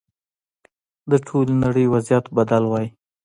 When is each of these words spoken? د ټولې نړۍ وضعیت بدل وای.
د 1.09 1.11
ټولې 1.27 1.53
نړۍ 1.63 1.85
وضعیت 1.93 2.25
بدل 2.37 2.63
وای. 2.67 2.87